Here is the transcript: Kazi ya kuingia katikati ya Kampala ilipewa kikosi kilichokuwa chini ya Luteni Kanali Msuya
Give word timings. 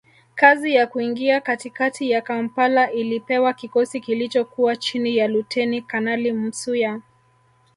Kazi 0.35 0.73
ya 0.75 0.87
kuingia 0.87 1.41
katikati 1.41 2.09
ya 2.11 2.21
Kampala 2.21 2.91
ilipewa 2.91 3.53
kikosi 3.53 3.99
kilichokuwa 4.01 4.75
chini 4.75 5.17
ya 5.17 5.27
Luteni 5.27 5.81
Kanali 5.81 6.31
Msuya 6.31 7.01